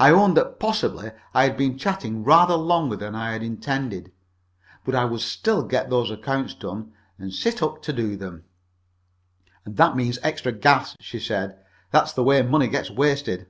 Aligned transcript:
I 0.00 0.10
owned 0.10 0.36
that 0.36 0.58
possibly 0.58 1.12
I 1.34 1.44
had 1.44 1.56
been 1.56 1.78
chatting 1.78 2.24
rather 2.24 2.56
longer 2.56 2.96
than 2.96 3.14
I 3.14 3.30
had 3.30 3.44
intended, 3.44 4.10
but 4.84 4.96
I 4.96 5.04
would 5.04 5.20
still 5.20 5.62
get 5.62 5.88
those 5.88 6.10
accounts 6.10 6.52
done, 6.52 6.92
and 7.16 7.32
sit 7.32 7.62
up 7.62 7.80
to 7.82 7.92
do 7.92 8.16
them. 8.16 8.42
"And 9.64 9.76
that 9.76 9.94
means 9.94 10.18
extra 10.24 10.50
gas," 10.50 10.96
she 10.98 11.20
said. 11.20 11.64
"That's 11.92 12.12
the 12.12 12.24
way 12.24 12.42
money 12.42 12.66
gets 12.66 12.90
wasted." 12.90 13.46